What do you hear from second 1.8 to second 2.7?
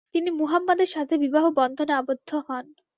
আবদ্ধ হন।